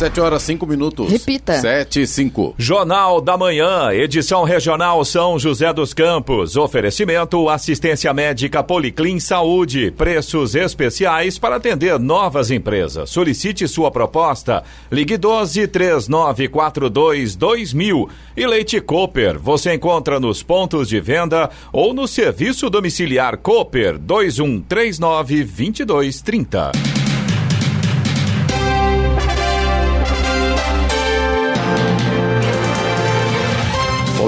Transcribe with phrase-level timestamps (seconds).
[0.00, 1.12] 7 horas 5 minutos.
[1.12, 1.60] Repita.
[1.60, 2.54] 7 e 5.
[2.56, 6.56] Jornal da Manhã, edição regional São José dos Campos.
[6.56, 9.90] Oferecimento assistência médica Policlin Saúde.
[9.90, 13.10] Preços especiais para atender novas empresas.
[13.10, 14.64] Solicite sua proposta.
[14.90, 18.08] Ligue 12 3942 2000.
[18.34, 19.38] E Leite Cooper.
[19.38, 26.99] Você encontra nos pontos de venda ou no serviço domiciliar Cooper 2139 2230.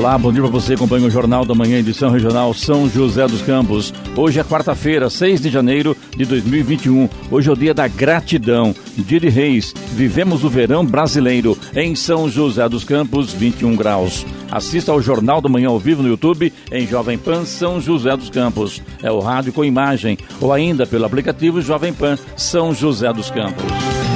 [0.02, 3.41] Olá, bom dia para você, acompanha o Jornal da Manhã, edição regional São José dos
[3.41, 3.95] Campos.
[4.16, 7.09] Hoje é quarta-feira, 6 de janeiro de 2021.
[7.30, 9.73] Hoje é o dia da gratidão, dia de reis.
[9.93, 14.27] Vivemos o verão brasileiro em São José dos Campos, 21 graus.
[14.51, 18.29] Assista ao Jornal da Manhã ao vivo no YouTube em Jovem Pan São José dos
[18.29, 18.82] Campos.
[19.05, 24.12] É o rádio com imagem ou ainda pelo aplicativo Jovem Pan São José dos Campos.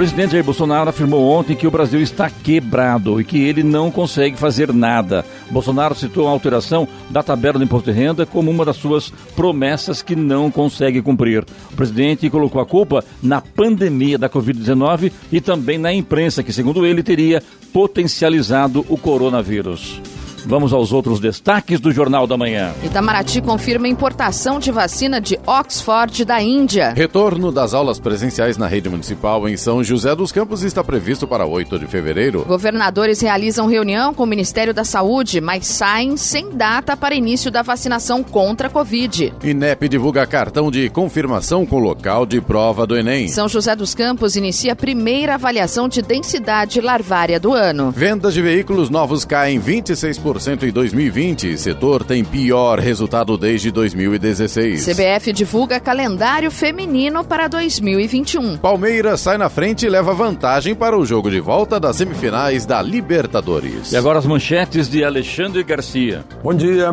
[0.00, 3.90] O presidente Jair Bolsonaro afirmou ontem que o Brasil está quebrado e que ele não
[3.90, 5.26] consegue fazer nada.
[5.50, 10.00] Bolsonaro citou a alteração da tabela do imposto de renda como uma das suas promessas
[10.00, 11.44] que não consegue cumprir.
[11.70, 16.86] O presidente colocou a culpa na pandemia da Covid-19 e também na imprensa, que, segundo
[16.86, 20.00] ele, teria potencializado o coronavírus.
[20.46, 22.72] Vamos aos outros destaques do Jornal da Manhã.
[22.82, 26.92] Itamaraty confirma importação de vacina de Oxford da Índia.
[26.96, 31.46] Retorno das aulas presenciais na rede municipal em São José dos Campos está previsto para
[31.46, 32.44] 8 de fevereiro.
[32.46, 37.62] Governadores realizam reunião com o Ministério da Saúde, mas saem sem data para início da
[37.62, 39.32] vacinação contra a Covid.
[39.42, 43.28] INEP divulga cartão de confirmação com local de prova do Enem.
[43.28, 47.90] São José dos Campos inicia a primeira avaliação de densidade larvária do ano.
[47.90, 50.29] Vendas de veículos novos caem 26%
[50.66, 51.58] em 2020.
[51.58, 54.84] Setor tem pior resultado desde 2016.
[54.86, 58.58] CBF divulga calendário feminino para 2021.
[58.58, 62.80] Palmeiras sai na frente e leva vantagem para o jogo de volta das semifinais da
[62.80, 63.92] Libertadores.
[63.92, 66.24] E agora as manchetes de Alexandre Garcia.
[66.42, 66.92] Bom dia.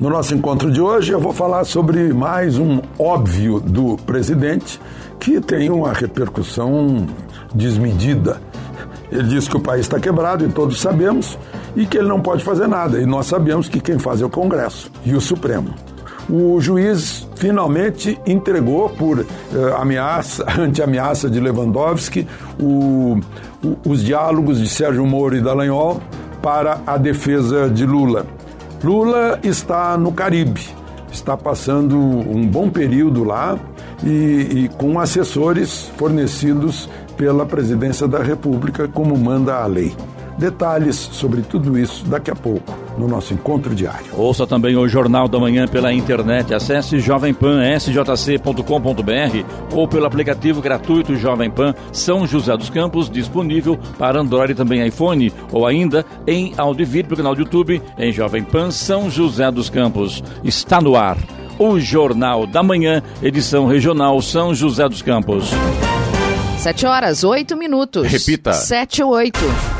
[0.00, 4.80] No nosso encontro de hoje, eu vou falar sobre mais um óbvio do presidente
[5.20, 7.06] que tem uma repercussão
[7.54, 8.40] desmedida.
[9.12, 11.36] Ele diz que o país está quebrado, e todos sabemos,
[11.76, 13.00] e que ele não pode fazer nada.
[13.00, 15.74] E nós sabemos que quem faz é o Congresso e o Supremo.
[16.28, 19.26] O juiz finalmente entregou por uh,
[19.78, 22.26] ameaça, ante-ameaça de Lewandowski,
[22.58, 23.18] o,
[23.64, 26.00] o, os diálogos de Sérgio Moro e Dallagnol
[26.40, 28.26] para a defesa de Lula.
[28.82, 30.62] Lula está no Caribe,
[31.10, 33.58] está passando um bom período lá
[34.04, 39.94] e, e com assessores fornecidos pela Presidência da República, como manda a lei.
[40.40, 44.06] Detalhes sobre tudo isso daqui a pouco no nosso encontro diário.
[44.16, 46.54] Ouça também o Jornal da Manhã pela internet.
[46.54, 54.52] Acesse jovempan.sjc.com.br ou pelo aplicativo gratuito Jovem Pan São José dos Campos, disponível para Android
[54.52, 58.42] e também iPhone, ou ainda em áudio e vídeo pelo canal do YouTube em Jovem
[58.42, 60.24] Pan São José dos Campos.
[60.42, 61.18] Está no ar.
[61.58, 65.50] O Jornal da Manhã, edição regional São José dos Campos.
[66.56, 68.06] 7 horas, 8 minutos.
[68.06, 68.54] Repita.
[68.54, 69.79] 7 8.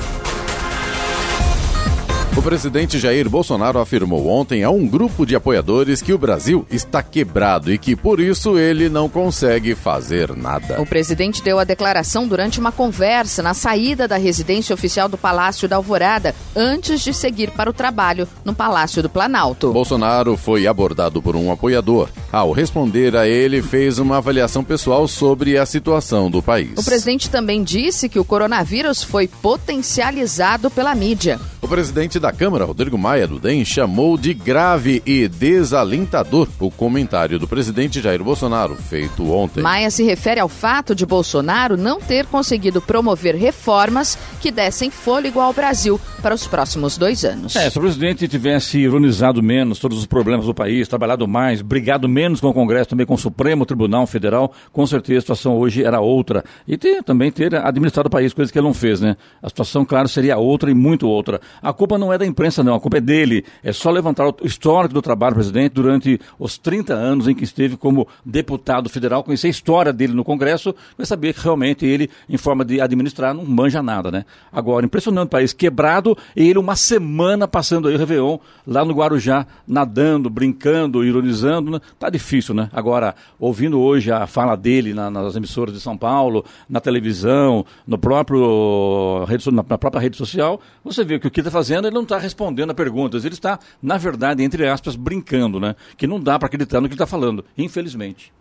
[2.37, 7.03] O presidente Jair Bolsonaro afirmou ontem a um grupo de apoiadores que o Brasil está
[7.03, 10.81] quebrado e que por isso ele não consegue fazer nada.
[10.81, 15.69] O presidente deu a declaração durante uma conversa na saída da residência oficial do Palácio
[15.69, 19.73] da Alvorada, antes de seguir para o trabalho no Palácio do Planalto.
[19.73, 22.09] Bolsonaro foi abordado por um apoiador.
[22.33, 26.79] Ao responder a ele, fez uma avaliação pessoal sobre a situação do país.
[26.79, 31.41] O presidente também disse que o coronavírus foi potencializado pela mídia.
[31.61, 37.39] O presidente da Câmara, Rodrigo Maia do DEM, chamou de grave e desalentador o comentário
[37.39, 39.63] do presidente Jair Bolsonaro, feito ontem.
[39.63, 45.41] Maia se refere ao fato de Bolsonaro não ter conseguido promover reformas que dessem fôlego
[45.41, 47.57] ao Brasil para os próximos dois anos.
[47.57, 52.09] É, se o presidente tivesse ironizado menos todos os problemas do país, trabalhado mais, brigado
[52.09, 55.85] menos com o Congresso, também com o Supremo Tribunal Federal, com certeza a situação hoje
[55.85, 56.45] era outra.
[56.67, 59.17] E ter, também ter administrado o país, coisa que ele não fez, né?
[59.43, 61.41] A situação, claro, seria outra e muito outra.
[61.63, 62.75] A culpa não é da imprensa, não.
[62.75, 63.45] A culpa é dele.
[63.63, 67.45] É só levantar o histórico do trabalho do presidente durante os 30 anos em que
[67.45, 72.11] esteve como deputado federal, conhecer a história dele no Congresso, vai saber que realmente ele,
[72.29, 74.25] em forma de administrar, não manja nada, né?
[74.53, 78.95] Agora, impressionante o país quebrado e ele uma semana passando aí o Réveillon lá no
[78.95, 81.81] Guarujá, nadando, brincando, ironizando, né?
[81.99, 82.69] Tá difícil, né?
[82.73, 87.99] Agora, ouvindo hoje a fala dele na, nas emissoras de São Paulo, na televisão, no
[87.99, 92.19] próprio na própria rede social, você vê que o que está fazendo, ele não está
[92.19, 95.75] respondendo a perguntas, ele está, na verdade, entre aspas, brincando, né?
[95.97, 98.33] Que não dá para acreditar no que ele está falando, infelizmente.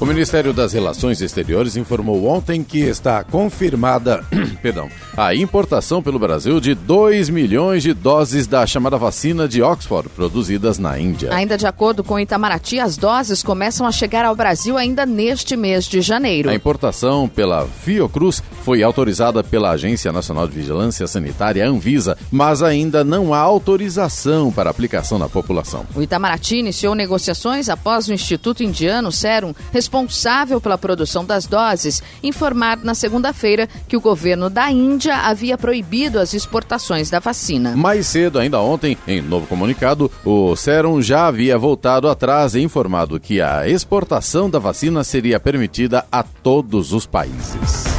[0.00, 4.24] O Ministério das Relações Exteriores informou ontem que está confirmada
[4.62, 10.08] perdão, a importação pelo Brasil de 2 milhões de doses da chamada vacina de Oxford,
[10.08, 11.34] produzidas na Índia.
[11.34, 15.84] Ainda de acordo com Itamaraty, as doses começam a chegar ao Brasil ainda neste mês
[15.84, 16.48] de janeiro.
[16.48, 23.04] A importação pela Fiocruz foi autorizada pela Agência Nacional de Vigilância Sanitária, Anvisa, mas ainda
[23.04, 25.84] não há autorização para aplicação na população.
[25.94, 29.52] O Itamaraty iniciou negociações após o Instituto Indiano Serum
[29.90, 36.20] responsável pela produção das doses, informar na segunda-feira que o governo da Índia havia proibido
[36.20, 37.74] as exportações da vacina.
[37.74, 43.18] Mais cedo, ainda ontem, em novo comunicado, o Serum já havia voltado atrás e informado
[43.18, 47.89] que a exportação da vacina seria permitida a todos os países.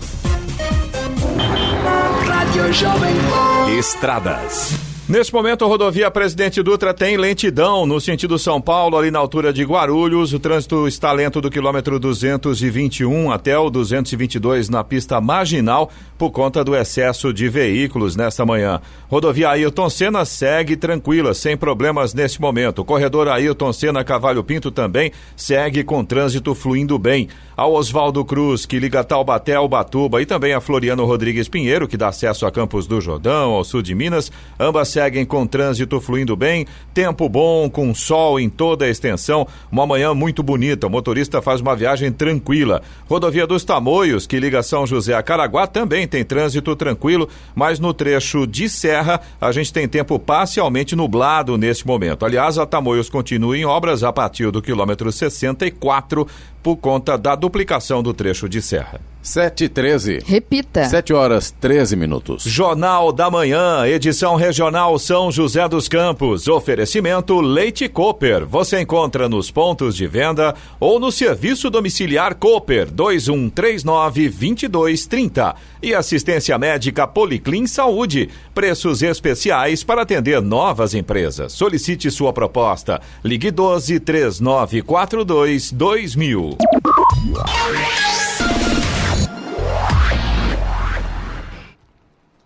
[3.77, 4.90] Estradas.
[5.11, 9.51] Neste momento, a rodovia Presidente Dutra tem lentidão no sentido São Paulo, ali na altura
[9.51, 10.31] de Guarulhos.
[10.31, 16.63] O trânsito está lento do quilômetro 221 até o 222 na pista marginal por conta
[16.63, 18.79] do excesso de veículos nesta manhã.
[19.09, 22.79] Rodovia Ailton Senna segue tranquila, sem problemas neste momento.
[22.79, 27.27] O corredor Ailton Senna Cavalho Pinto também segue com trânsito fluindo bem.
[27.57, 31.97] Ao Oswaldo Cruz, que liga Taubaté ao Batuba, e também a Floriano Rodrigues Pinheiro, que
[31.97, 36.35] dá acesso a Campos do Jordão, ao sul de Minas, ambas seguem com trânsito fluindo
[36.35, 40.85] bem, tempo bom, com sol em toda a extensão, uma manhã muito bonita.
[40.85, 42.83] O motorista faz uma viagem tranquila.
[43.09, 47.95] Rodovia dos Tamoios, que liga São José a Caraguá, também tem trânsito tranquilo, mas no
[47.95, 52.23] trecho de Serra a gente tem tempo parcialmente nublado neste momento.
[52.23, 56.27] Aliás, a Tamoios continua em obras a partir do quilômetro 64
[56.61, 58.99] por conta da duplicação do trecho de serra.
[59.21, 60.19] 7 e 13.
[60.25, 60.85] Repita.
[60.85, 62.43] 7 horas 13 minutos.
[62.43, 66.47] Jornal da Manhã, edição regional São José dos Campos.
[66.47, 68.47] Oferecimento Leite Cooper.
[68.47, 75.55] Você encontra nos pontos de venda ou no serviço domiciliar Cooper 2139 2230.
[75.83, 78.29] E assistência médica Policlin Saúde.
[78.55, 81.53] Preços especiais para atender novas empresas.
[81.53, 82.99] Solicite sua proposta.
[83.23, 86.50] Ligue 12 3942 2000.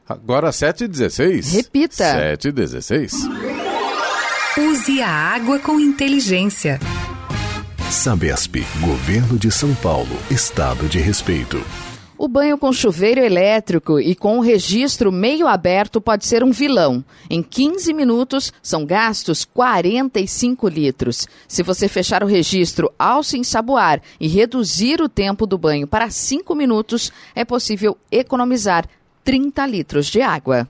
[0.08, 1.54] Agora 7 e 16.
[1.54, 1.96] Repita.
[1.96, 3.14] 7 e 16.
[4.58, 6.80] Use a água com inteligência.
[7.90, 11.62] Sabesp, Governo de São Paulo, Estado de Respeito.
[12.26, 17.06] O banho com chuveiro elétrico e com o registro meio aberto pode ser um vilão.
[17.30, 21.28] Em 15 minutos são gastos 45 litros.
[21.48, 26.10] Se você fechar o registro ao se ensaboar e reduzir o tempo do banho para
[26.10, 28.88] 5 minutos, é possível economizar
[29.24, 30.68] 30 litros de água.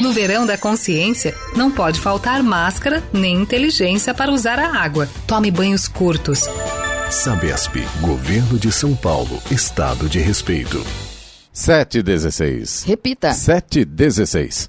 [0.00, 5.08] No verão da consciência, não pode faltar máscara nem inteligência para usar a água.
[5.26, 6.42] Tome banhos curtos.
[7.10, 10.84] Sabesp, Governo de São Paulo, Estado de Respeito.
[11.52, 12.82] 7 e 16.
[12.82, 13.32] Repita.
[13.32, 14.68] 7 e 16.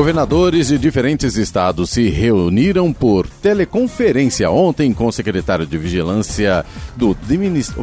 [0.00, 6.64] Governadores de diferentes estados se reuniram por teleconferência ontem com o secretário de Vigilância
[6.96, 7.14] do,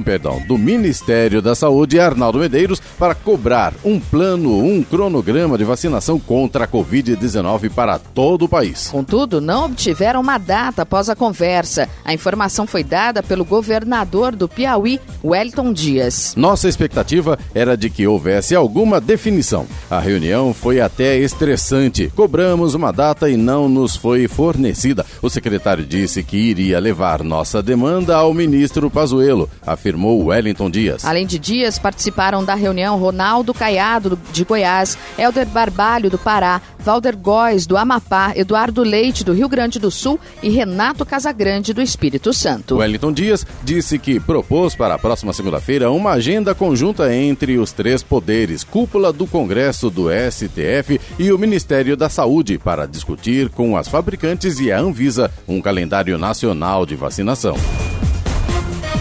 [0.04, 6.20] perdão, do Ministério da Saúde, Arnaldo Medeiros, para cobrar um plano, um cronograma de vacinação
[6.20, 8.88] contra a Covid-19 para todo o país.
[8.88, 11.88] Contudo, não obtiveram uma data após a conversa.
[12.04, 16.34] A informação foi dada pelo governador do Piauí, Wellington Dias.
[16.36, 19.68] Nossa expectativa era de que houvesse alguma definição.
[19.88, 25.06] A reunião foi até estressante Cobramos uma data e não nos foi fornecida.
[25.22, 31.06] O secretário disse que iria levar nossa demanda ao ministro Pazuello, afirmou Wellington Dias.
[31.06, 37.18] Além de Dias, participaram da reunião Ronaldo Caiado, de Goiás, Helder Barbalho, do Pará, Valder
[37.18, 42.32] Góes, do Amapá, Eduardo Leite, do Rio Grande do Sul e Renato Casagrande, do Espírito
[42.32, 42.78] Santo.
[42.78, 48.02] Wellington Dias disse que propôs para a próxima segunda-feira uma agenda conjunta entre os três
[48.02, 53.90] poderes, cúpula do Congresso do STF e o Ministério da Saúde para discutir com as
[53.90, 57.58] fabricantes e a Anvisa um calendário nacional de vacinação.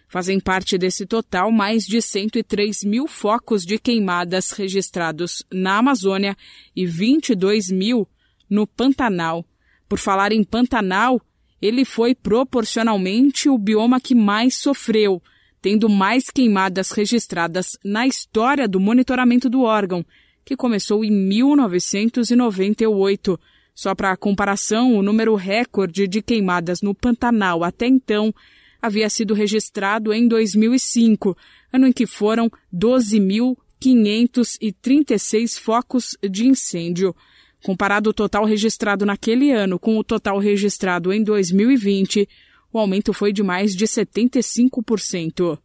[0.07, 6.37] Fazem parte desse total mais de 103 mil focos de queimadas registrados na Amazônia
[6.75, 8.07] e 22 mil
[8.47, 9.43] no Pantanal.
[9.89, 11.19] Por falar em Pantanal,
[11.59, 15.19] ele foi proporcionalmente o bioma que mais sofreu
[15.65, 20.05] tendo mais queimadas registradas na história do monitoramento do órgão,
[20.45, 23.39] que começou em 1998.
[23.73, 28.31] Só para comparação, o número recorde de queimadas no Pantanal até então
[28.79, 31.35] havia sido registrado em 2005,
[31.73, 37.15] ano em que foram 12.536 focos de incêndio.
[37.63, 42.29] Comparado o total registrado naquele ano com o total registrado em 2020,
[42.75, 45.57] o aumento foi de mais de 75%.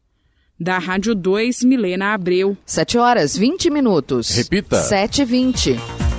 [0.59, 2.57] Da Rádio 2, Milena Abreu.
[2.65, 4.31] 7 horas 20 minutos.
[4.31, 4.77] Repita.
[4.77, 6.10] 7 e 20.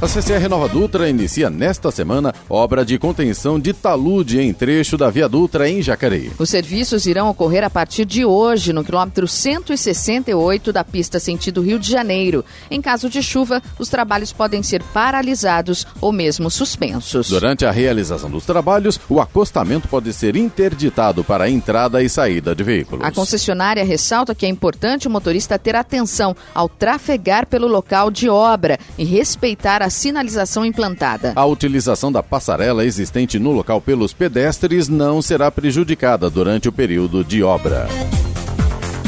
[0.00, 5.10] A CCR Nova Dutra inicia nesta semana obra de contenção de talude em trecho da
[5.10, 6.30] Via Dutra em Jacareí.
[6.38, 11.80] Os serviços irão ocorrer a partir de hoje no quilômetro 168 da pista sentido Rio
[11.80, 12.44] de Janeiro.
[12.70, 17.28] Em caso de chuva, os trabalhos podem ser paralisados ou mesmo suspensos.
[17.28, 22.54] Durante a realização dos trabalhos, o acostamento pode ser interditado para a entrada e saída
[22.54, 23.04] de veículos.
[23.04, 28.28] A concessionária ressalta que é importante o motorista ter atenção ao trafegar pelo local de
[28.28, 31.32] obra e respeitar a sinalização implantada.
[31.34, 37.24] A utilização da passarela existente no local pelos pedestres não será prejudicada durante o período
[37.24, 37.88] de obra.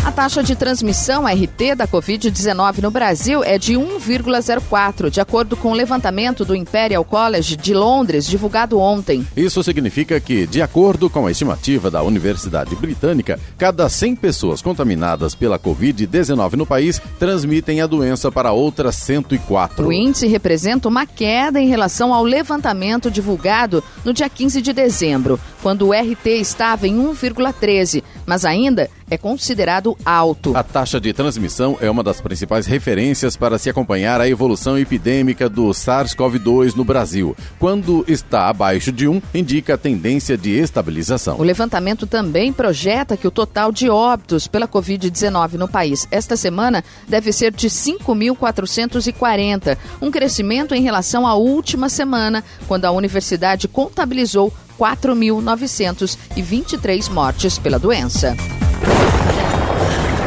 [0.03, 5.73] A taxa de transmissão RT da Covid-19 no Brasil é de 1,04, de acordo com
[5.73, 9.27] o levantamento do Imperial College de Londres, divulgado ontem.
[9.37, 15.35] Isso significa que, de acordo com a estimativa da Universidade Britânica, cada 100 pessoas contaminadas
[15.35, 19.87] pela Covid-19 no país transmitem a doença para outras 104.
[19.87, 25.39] O índice representa uma queda em relação ao levantamento divulgado no dia 15 de dezembro,
[25.63, 30.57] quando o RT estava em 1,13, mas ainda é considerado alto.
[30.57, 35.49] A taxa de transmissão é uma das principais referências para se acompanhar a evolução epidêmica
[35.49, 37.37] do SARS-CoV-2 no Brasil.
[37.59, 41.39] Quando está abaixo de 1, indica a tendência de estabilização.
[41.39, 46.85] O levantamento também projeta que o total de óbitos pela Covid-19 no país esta semana
[47.09, 54.53] deve ser de 5.440, um crescimento em relação à última semana, quando a universidade contabilizou
[54.79, 58.37] 4.923 mortes pela doença.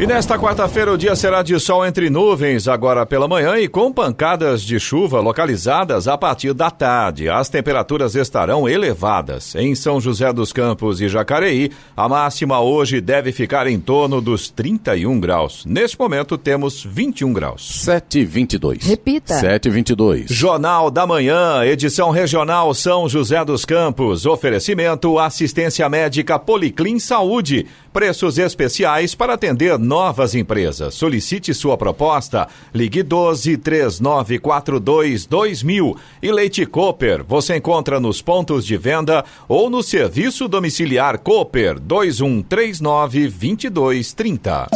[0.00, 3.92] E nesta quarta-feira o dia será de sol entre nuvens agora pela manhã e com
[3.92, 7.28] pancadas de chuva localizadas a partir da tarde.
[7.28, 9.56] As temperaturas estarão elevadas.
[9.56, 14.48] Em São José dos Campos e Jacareí, a máxima hoje deve ficar em torno dos
[14.48, 15.64] 31 graus.
[15.66, 17.84] Neste momento temos 21 graus.
[17.84, 18.84] 7,22.
[18.84, 19.34] Repita.
[19.34, 20.26] 7,22.
[20.28, 24.26] Jornal da Manhã, edição regional São José dos Campos.
[24.26, 27.66] Oferecimento assistência médica Policlin Saúde.
[27.92, 30.94] Preços especiais para atender novas empresas.
[30.94, 32.46] Solicite sua proposta.
[32.74, 35.96] Ligue 12 3942 2000.
[36.22, 37.24] E Leite Cooper.
[37.24, 44.68] Você encontra nos pontos de venda ou no serviço domiciliar Cooper 2139 2230.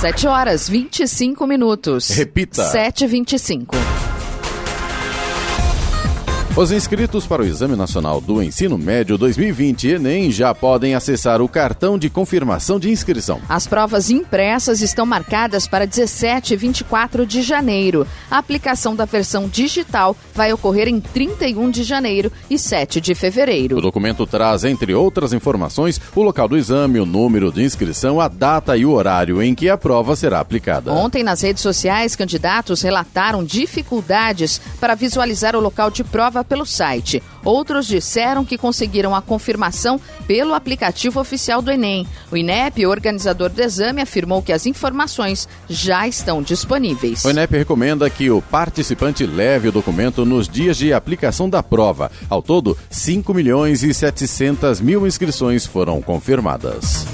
[0.00, 2.08] 7 horas 25 minutos.
[2.10, 2.70] Repita.
[2.72, 4.07] 7h25.
[6.58, 11.48] Os inscritos para o Exame Nacional do Ensino Médio 2020 Enem já podem acessar o
[11.48, 13.40] cartão de confirmação de inscrição.
[13.48, 18.04] As provas impressas estão marcadas para 17 e 24 de janeiro.
[18.28, 23.78] A aplicação da versão digital vai ocorrer em 31 de janeiro e 7 de fevereiro.
[23.78, 28.26] O documento traz, entre outras informações, o local do exame, o número de inscrição, a
[28.26, 30.92] data e o horário em que a prova será aplicada.
[30.92, 37.22] Ontem, nas redes sociais, candidatos relataram dificuldades para visualizar o local de prova pelo site.
[37.44, 42.06] Outros disseram que conseguiram a confirmação pelo aplicativo oficial do Enem.
[42.30, 47.24] O INEP, organizador do exame, afirmou que as informações já estão disponíveis.
[47.24, 52.10] O INEP recomenda que o participante leve o documento nos dias de aplicação da prova.
[52.28, 57.06] Ao todo, 5 milhões e 700 mil inscrições foram confirmadas.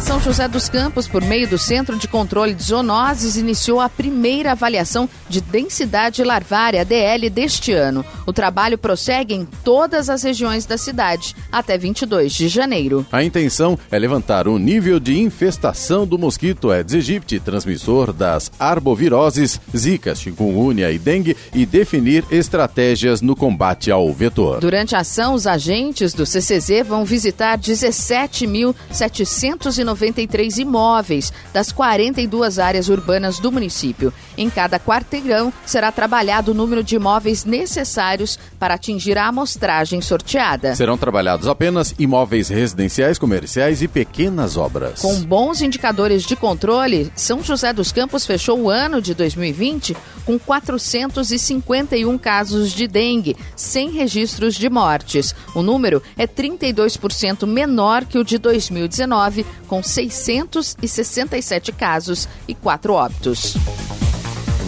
[0.00, 4.52] São José dos Campos, por meio do Centro de Controle de Zoonoses, iniciou a primeira
[4.52, 8.04] avaliação de densidade larvária DL deste ano.
[8.26, 13.04] O trabalho prossegue em todas as regiões da cidade até 22 de janeiro.
[13.10, 19.60] A intenção é levantar o nível de infestação do mosquito Aedes aegypti, transmissor das arboviroses
[19.76, 24.60] Zika, chikungunya e dengue, e definir estratégias no combate ao vetor.
[24.60, 32.88] Durante a ação, os agentes do CCZ vão visitar 17.790 93 imóveis das 42 áreas
[32.88, 34.12] urbanas do município.
[34.36, 40.74] Em cada quarteirão será trabalhado o número de imóveis necessários para atingir a amostragem sorteada.
[40.74, 45.00] Serão trabalhados apenas imóveis residenciais, comerciais e pequenas obras.
[45.00, 49.96] Com bons indicadores de controle, São José dos Campos fechou o ano de 2020
[50.26, 55.34] com 451 casos de dengue, sem registros de mortes.
[55.54, 63.56] O número é 32% menor que o de 2019, com 667 casos e 4 óbitos.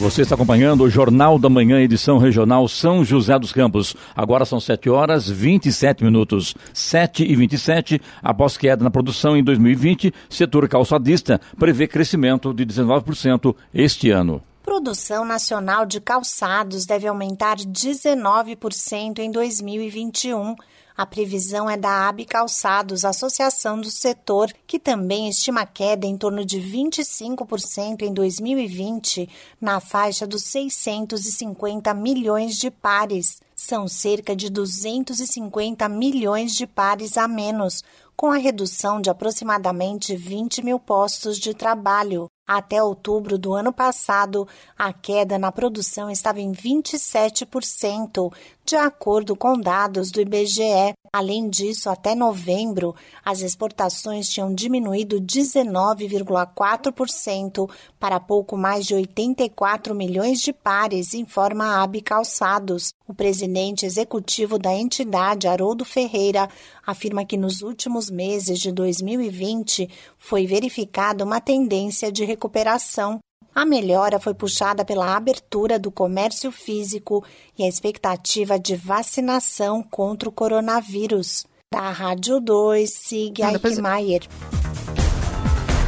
[0.00, 3.96] Você está acompanhando o Jornal da Manhã, edição regional São José dos Campos.
[4.14, 6.54] Agora são 7 horas 27 minutos.
[6.72, 13.56] 7 e 27, após queda na produção em 2020, setor calçadista prevê crescimento de 19%
[13.74, 14.40] este ano.
[14.62, 20.54] Produção nacional de calçados deve aumentar 19% em 2021
[20.98, 26.44] a previsão é da AB Calçados, associação do setor, que também estima queda em torno
[26.44, 29.28] de 25% em 2020,
[29.60, 33.40] na faixa dos 650 milhões de pares.
[33.54, 37.84] São cerca de 250 milhões de pares a menos,
[38.16, 42.28] com a redução de aproximadamente 20 mil postos de trabalho.
[42.48, 48.32] Até outubro do ano passado, a queda na produção estava em 27%,
[48.64, 50.94] de acordo com dados do IBGE.
[51.12, 52.94] Além disso, até novembro,
[53.24, 61.82] as exportações tinham diminuído 19,4% para pouco mais de 84 milhões de pares, informa a
[61.82, 62.92] AB Calçados.
[63.06, 66.48] O presidente executivo da entidade, Haroldo Ferreira,
[66.86, 73.18] afirma que nos últimos meses de 2020 foi verificada uma tendência de recuperação.
[73.58, 77.24] A melhora foi puxada pela abertura do comércio físico
[77.58, 81.44] e a expectativa de vacinação contra o coronavírus.
[81.68, 84.22] Da Rádio 2, Sig Eichmeier.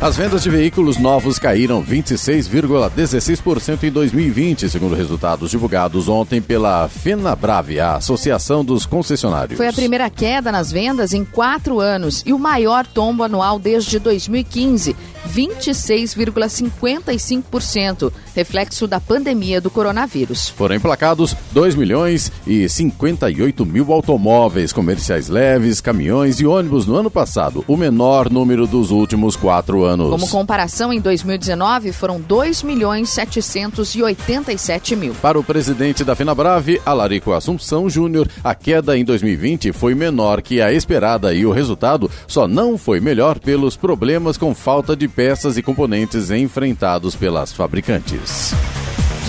[0.00, 7.78] As vendas de veículos novos caíram 26,16% em 2020, segundo resultados divulgados ontem pela FenaBrave,
[7.78, 9.58] a Associação dos Concessionários.
[9.58, 13.98] Foi a primeira queda nas vendas em quatro anos e o maior tombo anual desde
[13.98, 14.96] 2015,
[15.28, 20.48] 26,55%, reflexo da pandemia do coronavírus.
[20.48, 27.10] Foram emplacados 2 milhões e 58 mil automóveis comerciais leves, caminhões e ônibus no ano
[27.10, 30.10] passado, o menor número dos últimos quatro anos.
[30.10, 35.14] Como comparação, em 2019 foram 2 milhões 787 mil.
[35.14, 40.60] Para o presidente da FenaBrave, Alarico Assunção Júnior, a queda em 2020 foi menor que
[40.60, 45.56] a esperada e o resultado só não foi melhor pelos problemas com falta de peças
[45.56, 48.54] e componentes enfrentados pelas fabricantes.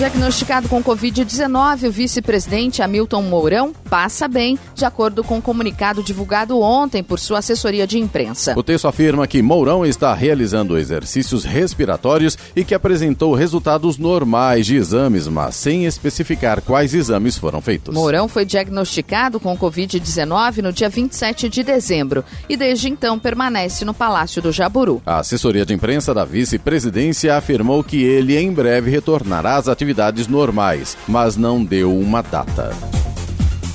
[0.02, 6.02] Diagnosticado com Covid-19, o vice-presidente Hamilton Mourão passa bem, de acordo com o um comunicado
[6.02, 8.52] divulgado ontem por sua assessoria de imprensa.
[8.56, 14.74] O texto afirma que Mourão está realizando exercícios respiratórios e que apresentou resultados normais de
[14.74, 17.94] exames, mas sem especificar quais exames foram feitos.
[17.94, 23.94] Mourão foi diagnosticado com Covid-19 no dia 27 de dezembro e desde então permanece no
[23.94, 25.00] Palácio do Jaburu.
[25.06, 30.26] A assessoria de imprensa da vice-presidência afirmou que ele em breve retornará às atividades atividades
[30.26, 33.11] normais, mas não deu uma data.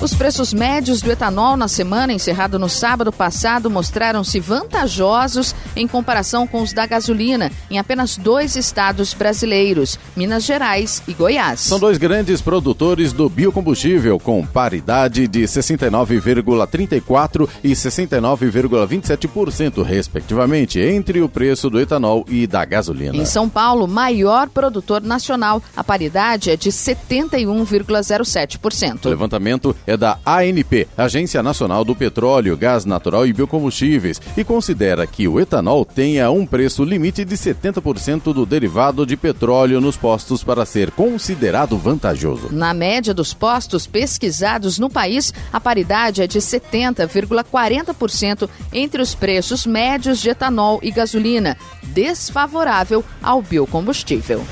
[0.00, 6.46] Os preços médios do etanol na semana encerrado no sábado passado mostraram-se vantajosos em comparação
[6.46, 11.58] com os da gasolina em apenas dois estados brasileiros, Minas Gerais e Goiás.
[11.58, 21.28] São dois grandes produtores do biocombustível com paridade de 69,34 e 69,27% respectivamente entre o
[21.28, 23.16] preço do etanol e da gasolina.
[23.16, 29.04] Em São Paulo, maior produtor nacional, a paridade é de 71,07%.
[29.04, 35.06] O levantamento é da ANP, Agência Nacional do Petróleo, Gás Natural e Biocombustíveis, e considera
[35.06, 40.44] que o etanol tenha um preço limite de 70% do derivado de petróleo nos postos
[40.44, 42.50] para ser considerado vantajoso.
[42.52, 49.64] Na média dos postos pesquisados no país, a paridade é de 70,40% entre os preços
[49.64, 54.44] médios de etanol e gasolina, desfavorável ao biocombustível.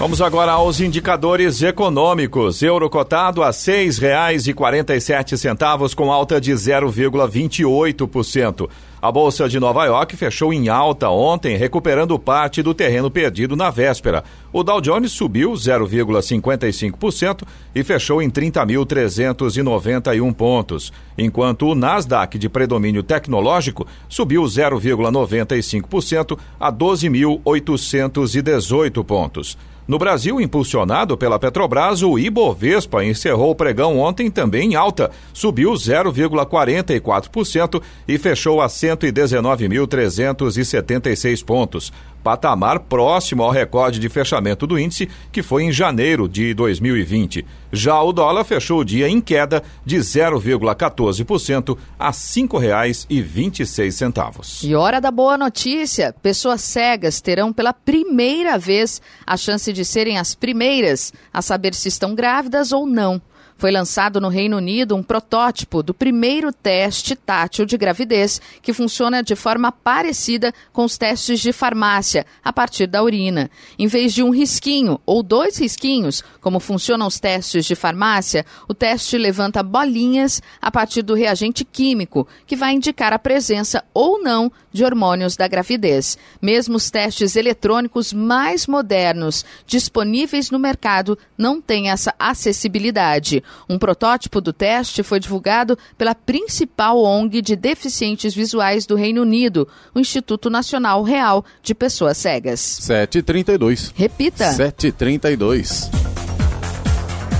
[0.00, 2.62] Vamos agora aos indicadores econômicos.
[2.62, 8.66] Euro cotado a R$ 6,47 com alta de 0,28%.
[9.02, 13.68] A Bolsa de Nova York fechou em alta ontem, recuperando parte do terreno perdido na
[13.68, 14.24] véspera.
[14.50, 17.42] O Dow Jones subiu 0,55%
[17.74, 29.04] e fechou em 30.391 pontos, enquanto o Nasdaq de predomínio tecnológico subiu 0,95% a 12.818
[29.04, 29.58] pontos.
[29.90, 35.72] No Brasil, impulsionado pela Petrobras, o Ibovespa encerrou o pregão ontem também em alta, subiu
[35.72, 45.42] 0,44% e fechou a 119.376 pontos patamar próximo ao recorde de fechamento do índice, que
[45.42, 47.44] foi em janeiro de 2020.
[47.72, 54.64] Já o dólar fechou o dia em queda de 0,14% a R$ 5,26.
[54.64, 60.18] E hora da boa notícia: pessoas cegas terão pela primeira vez a chance de serem
[60.18, 63.22] as primeiras a saber se estão grávidas ou não.
[63.60, 69.22] Foi lançado no Reino Unido um protótipo do primeiro teste tátil de gravidez, que funciona
[69.22, 73.50] de forma parecida com os testes de farmácia, a partir da urina.
[73.78, 78.72] Em vez de um risquinho ou dois risquinhos, como funcionam os testes de farmácia, o
[78.72, 84.50] teste levanta bolinhas a partir do reagente químico, que vai indicar a presença ou não
[84.72, 86.16] de hormônios da gravidez.
[86.40, 93.42] Mesmo os testes eletrônicos mais modernos disponíveis no mercado não têm essa acessibilidade.
[93.68, 99.68] Um protótipo do teste foi divulgado pela principal ONG de deficientes visuais do Reino Unido,
[99.94, 102.60] o Instituto Nacional Real de Pessoas Cegas.
[102.60, 103.92] 732.
[103.96, 104.52] Repita.
[104.52, 105.99] 732.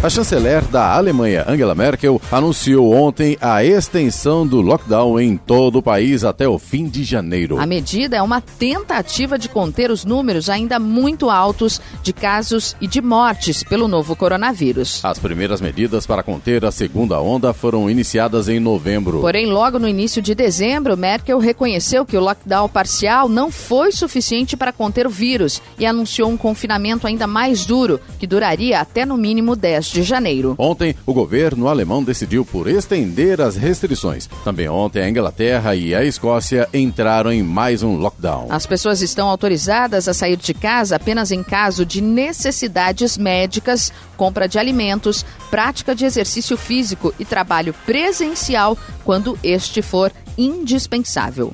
[0.03, 5.83] A chanceler da Alemanha, Angela Merkel, anunciou ontem a extensão do lockdown em todo o
[5.83, 7.59] país até o fim de janeiro.
[7.59, 12.87] A medida é uma tentativa de conter os números ainda muito altos de casos e
[12.87, 15.05] de mortes pelo novo coronavírus.
[15.05, 19.21] As primeiras medidas para conter a segunda onda foram iniciadas em novembro.
[19.21, 24.57] Porém, logo no início de dezembro, Merkel reconheceu que o lockdown parcial não foi suficiente
[24.57, 29.19] para conter o vírus e anunciou um confinamento ainda mais duro, que duraria até no
[29.19, 30.55] mínimo 10 de janeiro.
[30.59, 34.29] Ontem, o governo alemão decidiu por estender as restrições.
[34.45, 38.47] Também ontem, a Inglaterra e a Escócia entraram em mais um lockdown.
[38.51, 44.49] As pessoas estão autorizadas a sair de casa apenas em caso de necessidades médicas, compra
[44.49, 51.53] de alimentos, prática de exercício físico e trabalho presencial quando este for indispensável.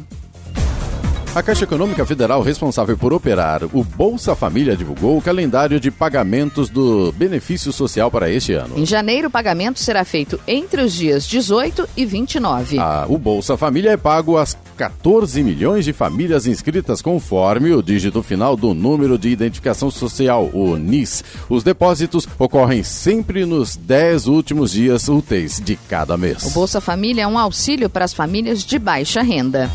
[1.36, 6.70] A Caixa Econômica Federal, responsável por operar o Bolsa Família, divulgou o calendário de pagamentos
[6.70, 8.78] do benefício social para este ano.
[8.78, 12.78] Em janeiro, o pagamento será feito entre os dias 18 e 29.
[12.78, 18.22] Ah, o Bolsa Família é pago às 14 milhões de famílias inscritas conforme o dígito
[18.22, 21.22] final do número de identificação social, o NIS.
[21.50, 26.46] Os depósitos ocorrem sempre nos 10 últimos dias úteis de cada mês.
[26.46, 29.70] O Bolsa Família é um auxílio para as famílias de baixa renda.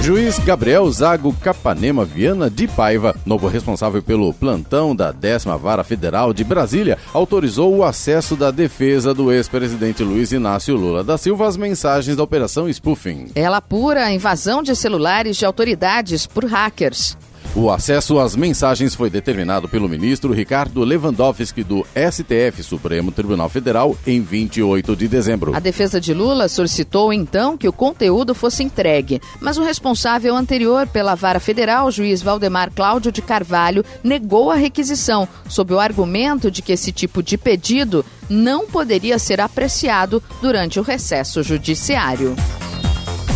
[0.00, 6.34] Juiz Gabriel Zago Capanema Viana de Paiva, novo responsável pelo plantão da 10 Vara Federal
[6.34, 11.56] de Brasília, autorizou o acesso da defesa do ex-presidente Luiz Inácio Lula da Silva às
[11.56, 13.28] mensagens da Operação Spoofing.
[13.34, 17.16] Ela apura a invasão de celulares de autoridades por hackers.
[17.56, 23.96] O acesso às mensagens foi determinado pelo ministro Ricardo Lewandowski do STF, Supremo Tribunal Federal,
[24.04, 25.54] em 28 de dezembro.
[25.54, 30.88] A defesa de Lula solicitou então que o conteúdo fosse entregue, mas o responsável anterior
[30.88, 36.60] pela vara federal, juiz Valdemar Cláudio de Carvalho, negou a requisição, sob o argumento de
[36.60, 42.34] que esse tipo de pedido não poderia ser apreciado durante o recesso judiciário.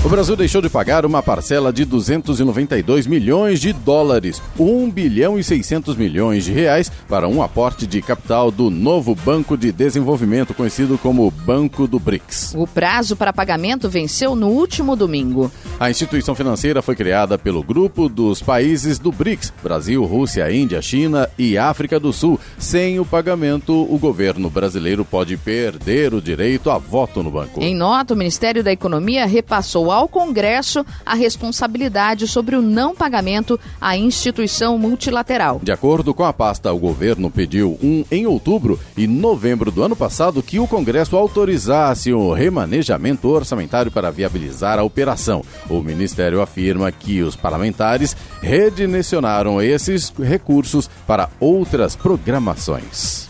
[0.05, 5.43] O Brasil deixou de pagar uma parcela de 292 milhões de dólares, 1 bilhão e
[5.43, 10.97] 600 milhões de reais, para um aporte de capital do novo Banco de Desenvolvimento, conhecido
[10.99, 12.55] como Banco do BRICS.
[12.57, 15.51] O prazo para pagamento venceu no último domingo.
[15.81, 21.29] A instituição financeira foi criada pelo grupo dos países do BRICS, Brasil, Rússia, Índia, China
[21.37, 22.39] e África do Sul.
[22.57, 27.61] Sem o pagamento, o governo brasileiro pode perder o direito a voto no banco.
[27.61, 33.59] Em nota, o Ministério da Economia repassou ao Congresso a responsabilidade sobre o não pagamento
[33.81, 35.61] à instituição multilateral.
[35.62, 39.96] De acordo com a pasta, o governo pediu um em outubro e novembro do ano
[39.96, 45.44] passado que o Congresso autorizasse o remanejamento orçamentário para viabilizar a operação.
[45.68, 53.28] O ministério afirma que os parlamentares redimensionaram esses recursos para outras programações.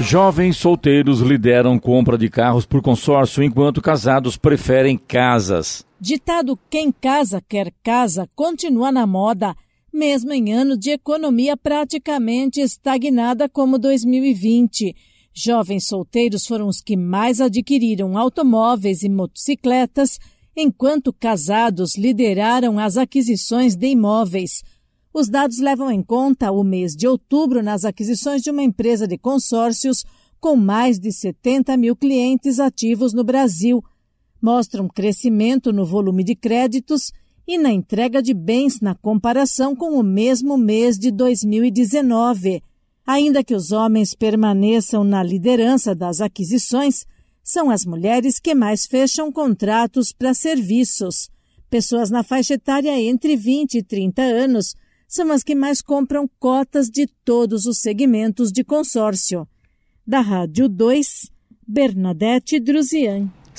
[0.00, 5.84] Jovens solteiros lideram compra de carros por consórcio, enquanto casados preferem casas.
[6.00, 9.54] Ditado quem casa quer casa continua na moda,
[9.92, 14.96] mesmo em ano de economia praticamente estagnada como 2020.
[15.34, 20.18] Jovens solteiros foram os que mais adquiriram automóveis e motocicletas,
[20.56, 24.62] enquanto casados lideraram as aquisições de imóveis.
[25.12, 29.18] Os dados levam em conta o mês de outubro nas aquisições de uma empresa de
[29.18, 30.04] consórcios
[30.38, 33.82] com mais de 70 mil clientes ativos no Brasil.
[34.40, 37.12] Mostram crescimento no volume de créditos
[37.46, 42.62] e na entrega de bens na comparação com o mesmo mês de 2019.
[43.04, 47.04] Ainda que os homens permaneçam na liderança das aquisições,
[47.42, 51.28] são as mulheres que mais fecham contratos para serviços.
[51.68, 54.76] Pessoas na faixa etária entre 20 e 30 anos
[55.10, 59.46] são as que mais compram cotas de todos os segmentos de consórcio.
[60.06, 61.28] Da Rádio 2,
[61.66, 63.28] Bernadette Druzian.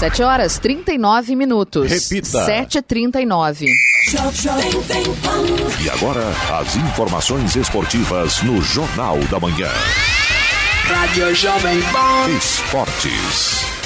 [0.00, 1.90] 7 horas 39 minutos.
[1.90, 2.46] Repita.
[2.46, 3.66] 7h39.
[5.84, 6.24] E agora,
[6.58, 9.68] as informações esportivas no Jornal da Manhã.
[10.84, 12.30] Rádio Jovem Pan.
[12.30, 13.79] Esportes.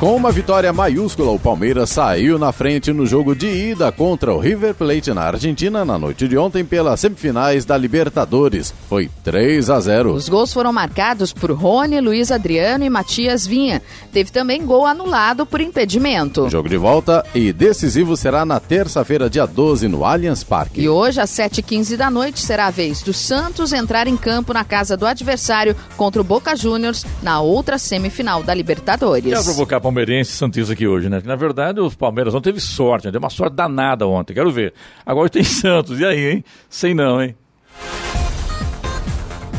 [0.00, 4.38] Com uma vitória maiúscula, o Palmeiras saiu na frente no jogo de ida contra o
[4.38, 8.72] River Plate na Argentina na noite de ontem pelas semifinais da Libertadores.
[8.88, 10.12] Foi 3 a 0.
[10.12, 13.82] Os gols foram marcados por Rony, Luiz Adriano e Matias Vinha.
[14.12, 16.48] Teve também gol anulado por impedimento.
[16.48, 20.80] Jogo de volta e decisivo será na terça-feira, dia 12, no Allianz Parque.
[20.80, 24.62] E hoje, às 7h15 da noite, será a vez do Santos entrar em campo na
[24.62, 29.32] casa do adversário contra o Boca Juniors na outra semifinal da Libertadores.
[29.32, 31.22] Quero provocar palmeirense e Santista aqui hoje, né?
[31.24, 33.10] Na verdade, o Palmeiras não teve sorte, né?
[33.10, 34.74] Deu uma sorte danada ontem, quero ver.
[35.04, 36.44] Agora tem Santos, e aí, hein?
[36.68, 37.34] Sei não, hein?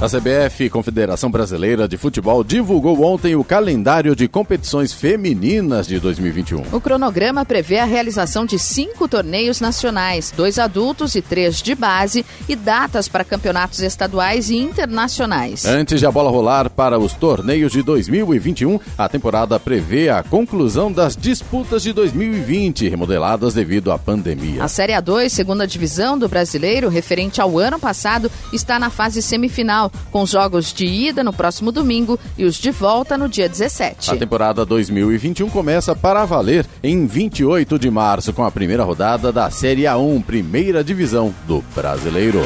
[0.01, 6.63] A CBF, Confederação Brasileira de Futebol, divulgou ontem o calendário de competições femininas de 2021.
[6.71, 12.25] O cronograma prevê a realização de cinco torneios nacionais, dois adultos e três de base,
[12.47, 15.65] e datas para campeonatos estaduais e internacionais.
[15.65, 20.89] Antes de a bola rolar para os torneios de 2021, a temporada prevê a conclusão
[20.89, 24.63] das disputas de 2020, remodeladas devido à pandemia.
[24.63, 29.88] A Série A2, segunda divisão do brasileiro, referente ao ano passado, está na fase semifinal
[30.11, 34.11] com os jogos de ida no próximo domingo e os de volta no dia 17.
[34.11, 39.49] A temporada 2021 começa para valer em 28 de março, com a primeira rodada da
[39.49, 42.41] Série A1, primeira divisão do brasileiro.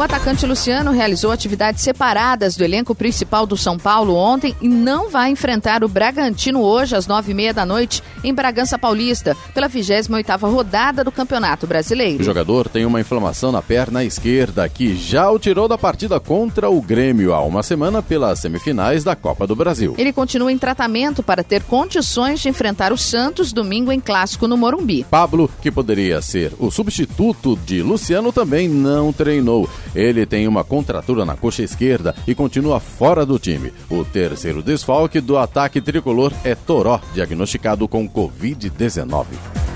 [0.00, 5.10] O atacante Luciano realizou atividades separadas do elenco principal do São Paulo ontem e não
[5.10, 9.68] vai enfrentar o Bragantino hoje às nove e meia da noite em Bragança Paulista, pela
[9.68, 12.22] 28ª rodada do Campeonato Brasileiro.
[12.22, 16.70] O jogador tem uma inflamação na perna esquerda que já o tirou da partida contra
[16.70, 19.94] o Grêmio há uma semana pelas semifinais da Copa do Brasil.
[19.98, 24.56] Ele continua em tratamento para ter condições de enfrentar o Santos domingo em clássico no
[24.56, 25.04] Morumbi.
[25.10, 29.68] Pablo, que poderia ser o substituto de Luciano, também não treinou.
[29.94, 33.72] Ele tem uma contratura na coxa esquerda e continua fora do time.
[33.88, 39.69] O terceiro desfalque do ataque tricolor é Toró, diagnosticado com Covid-19.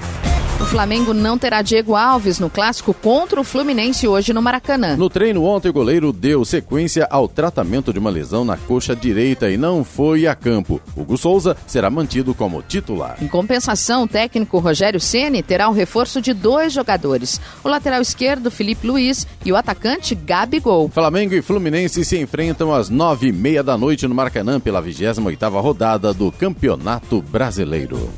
[0.64, 4.96] O Flamengo não terá Diego Alves no clássico contra o Fluminense hoje no Maracanã.
[4.96, 9.50] No treino ontem, o goleiro deu sequência ao tratamento de uma lesão na coxa direita
[9.50, 10.80] e não foi a campo.
[10.96, 13.18] Hugo Souza será mantido como titular.
[13.20, 18.50] Em compensação, o técnico Rogério Ceni terá o reforço de dois jogadores: o lateral esquerdo
[18.50, 20.88] Felipe Luiz e o atacante Gabigol.
[20.88, 25.26] Flamengo e Fluminense se enfrentam às nove e meia da noite no Maracanã pela 28
[25.26, 28.10] oitava rodada do Campeonato Brasileiro.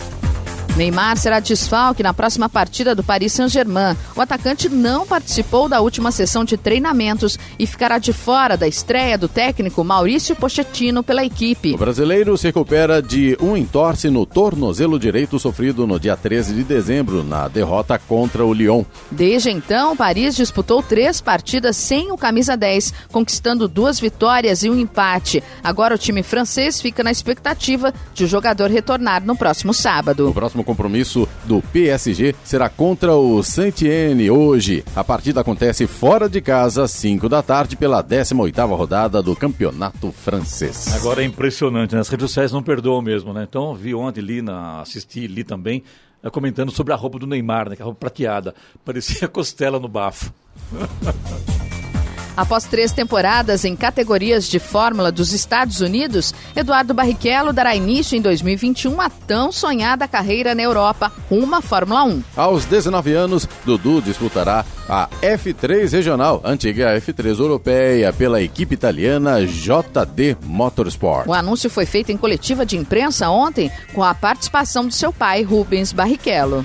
[0.77, 3.97] Neymar será desfalque na próxima partida do Paris Saint-Germain.
[4.15, 9.17] O atacante não participou da última sessão de treinamentos e ficará de fora da estreia
[9.17, 11.73] do técnico Maurício Pochettino pela equipe.
[11.73, 16.63] O brasileiro se recupera de um entorse no tornozelo direito sofrido no dia 13 de
[16.63, 18.85] dezembro na derrota contra o Lyon.
[19.11, 24.69] Desde então, o Paris disputou três partidas sem o camisa 10, conquistando duas vitórias e
[24.69, 25.43] um empate.
[25.65, 30.31] Agora o time francês fica na expectativa de o jogador retornar no próximo sábado.
[30.35, 34.85] Próximo compromisso do PSG será contra o Saint-Étienne hoje.
[34.95, 40.13] A partida acontece fora de casa, às 5 da tarde, pela 18ª rodada do Campeonato
[40.13, 40.95] Francês.
[40.97, 42.01] Agora é impressionante, né?
[42.01, 43.47] As redes sociais não perdoam mesmo, né?
[43.49, 45.83] Então, vi ontem, li, na, assisti, li também,
[46.23, 47.77] eh, comentando sobre a roupa do Neymar, né?
[47.77, 48.55] Que é a roupa prateada.
[48.85, 50.33] Parecia costela no bafo.
[52.37, 58.21] Após três temporadas em categorias de Fórmula dos Estados Unidos, Eduardo Barrichello dará início em
[58.21, 61.11] 2021 a tão sonhada carreira na Europa,
[61.55, 62.23] à Fórmula 1.
[62.37, 70.37] Aos 19 anos, Dudu disputará a F3 Regional, antiga F3 Europeia, pela equipe italiana JD
[70.43, 71.27] Motorsport.
[71.27, 75.43] O anúncio foi feito em coletiva de imprensa ontem com a participação de seu pai,
[75.43, 76.65] Rubens Barrichello.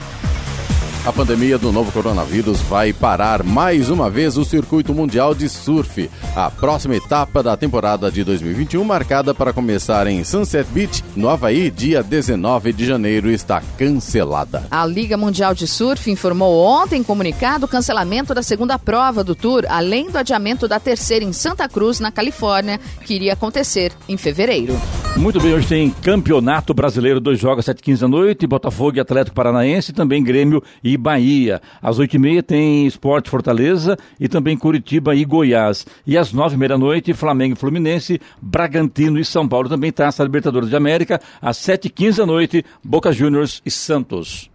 [1.04, 6.08] A pandemia do novo coronavírus vai parar mais uma vez o circuito mundial de surf.
[6.36, 11.72] A próxima etapa da temporada de 2021, marcada para começar em Sunset Beach, no Havaí,
[11.72, 14.68] dia 19 de janeiro, está cancelada.
[14.70, 19.34] A Liga Mundial de Surf informou ontem em comunicado o cancelamento da segunda prova do
[19.34, 24.18] Tour, além do adiamento da terceira em Santa Cruz, na Califórnia, que iria acontecer em
[24.18, 24.80] fevereiro.
[25.18, 29.92] Muito bem, hoje tem Campeonato Brasileiro, dois jogos, 7h15 da noite, Botafogo e Atlético Paranaense,
[29.92, 31.62] também Grêmio e Bahia.
[31.82, 35.86] Às 8h30 tem Esporte Fortaleza e também Curitiba e Goiás.
[36.06, 39.70] E às 9h30 da noite, Flamengo e Fluminense, Bragantino e São Paulo.
[39.70, 44.50] Também Taça Libertadores de América, às 7h15 da noite, Boca Juniors e Santos.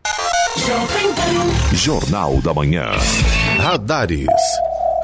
[1.73, 2.87] Jornal da Manhã.
[3.59, 4.27] Radares.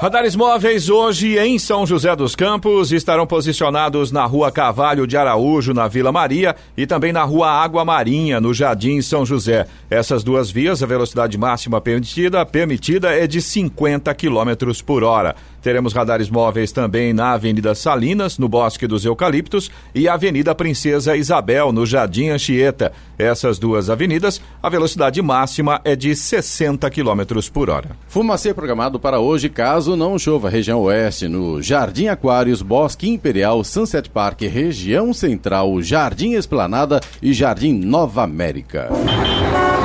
[0.03, 5.73] Radares móveis hoje em São José dos Campos estarão posicionados na Rua Cavalho de Araújo,
[5.73, 9.65] na Vila Maria, e também na Rua Água Marinha, no Jardim São José.
[9.89, 15.37] Essas duas vias, a velocidade máxima permitida, permitida é de 50 km por hora.
[15.63, 21.73] Teremos radares móveis também na Avenida Salinas, no Bosque dos Eucaliptos, e Avenida Princesa Isabel,
[21.73, 22.93] no Jardim Anchieta.
[23.17, 27.23] Essas duas avenidas, a velocidade máxima é de 60 km
[27.53, 27.91] por hora.
[28.09, 34.11] Fumacê programado para hoje, caso não chova, região oeste, no Jardim Aquários, Bosque Imperial, Sunset
[34.11, 38.89] Park, região central, Jardim Esplanada e Jardim Nova América.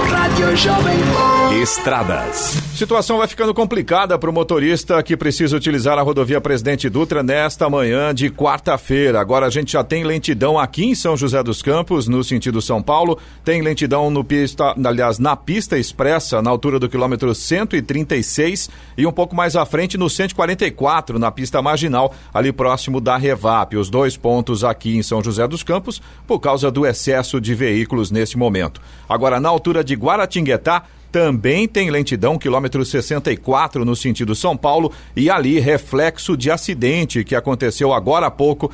[0.09, 1.36] Rádio Jovem Pan.
[1.61, 2.53] Estradas.
[2.75, 7.67] Situação vai ficando complicada para o motorista que precisa utilizar a rodovia Presidente Dutra nesta
[7.67, 9.19] manhã de quarta-feira.
[9.19, 12.79] Agora a gente já tem lentidão aqui em São José dos Campos, no sentido São
[12.79, 13.17] Paulo.
[13.43, 19.11] Tem lentidão no pista, aliás, na pista expressa, na altura do quilômetro 136 e um
[19.11, 23.75] pouco mais à frente no 144, na pista marginal, ali próximo da Revap.
[23.75, 28.11] Os dois pontos aqui em São José dos Campos, por causa do excesso de veículos
[28.11, 28.79] nesse momento.
[29.09, 30.83] Agora, na altura de Guaratinguetá,
[31.17, 37.35] também tem lentidão, quilômetro 64 no sentido São Paulo, e ali reflexo de acidente que
[37.35, 38.71] aconteceu agora há pouco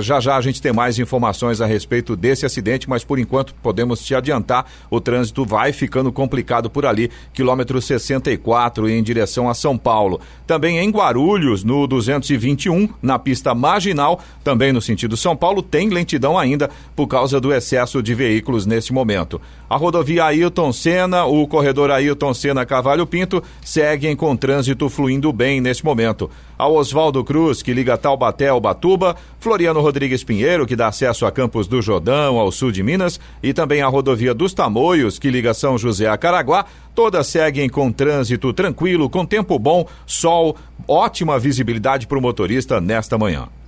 [0.00, 4.04] já já a gente tem mais informações a respeito desse acidente, mas por enquanto podemos
[4.04, 9.78] te adiantar, o trânsito vai ficando complicado por ali, quilômetro 64 em direção a São
[9.78, 10.20] Paulo.
[10.46, 16.38] Também em Guarulhos, no 221, na pista marginal, também no sentido São Paulo, tem lentidão
[16.38, 19.40] ainda por causa do excesso de veículos nesse momento.
[19.68, 25.60] A rodovia Ailton Senna, o corredor Ailton Senna Cavalho Pinto seguem com trânsito fluindo bem
[25.60, 26.30] nesse momento.
[26.62, 31.32] A Oswaldo Cruz, que liga Taubaté ao Batuba, Floriano Rodrigues Pinheiro, que dá acesso a
[31.32, 35.52] Campos do Jordão, ao sul de Minas, e também a rodovia dos Tamoios, que liga
[35.54, 40.54] São José a Caraguá, todas seguem com trânsito tranquilo, com tempo bom, sol,
[40.86, 43.48] ótima visibilidade para o motorista nesta manhã.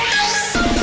[0.00, 0.79] Yes.